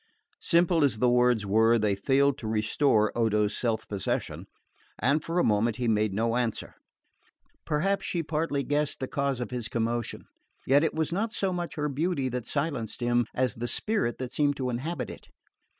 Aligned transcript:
Simple 0.41 0.83
as 0.83 0.97
the 0.97 1.11
words 1.11 1.45
were, 1.45 1.77
they 1.77 1.93
failed 1.93 2.35
to 2.39 2.47
restore 2.47 3.15
Odo's 3.15 3.55
self 3.55 3.87
possession, 3.87 4.47
and 4.97 5.23
for 5.23 5.37
a 5.37 5.43
moment 5.43 5.75
he 5.75 5.87
made 5.87 6.11
no 6.11 6.37
answer. 6.37 6.73
Perhaps 7.65 8.03
she 8.03 8.23
partly 8.23 8.63
guessed 8.63 8.99
the 8.99 9.07
cause 9.07 9.39
of 9.39 9.51
his 9.51 9.67
commotion; 9.67 10.25
yet 10.65 10.83
it 10.83 10.95
was 10.95 11.11
not 11.13 11.31
so 11.31 11.53
much 11.53 11.75
her 11.75 11.87
beauty 11.87 12.29
that 12.29 12.47
silenced 12.47 12.99
him, 12.99 13.27
as 13.35 13.53
the 13.53 13.67
spirit 13.67 14.17
that 14.17 14.33
seemed 14.33 14.55
to 14.57 14.71
inhabit 14.71 15.11
it. 15.11 15.27